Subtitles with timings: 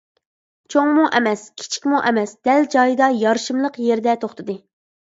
[0.75, 4.63] چوڭمۇ ئەمەس، كىچىكمۇ ئەمەس دەل جايىدا يارىشىملىق يېرىدە توختىدى.